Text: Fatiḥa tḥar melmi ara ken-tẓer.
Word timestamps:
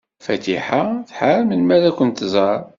Fatiḥa 0.25 0.83
tḥar 1.07 1.39
melmi 1.45 1.73
ara 1.77 1.97
ken-tẓer. 1.97 2.61